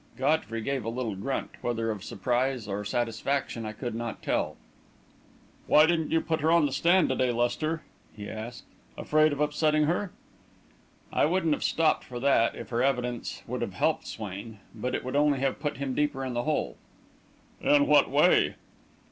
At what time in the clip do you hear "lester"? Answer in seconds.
7.31-7.83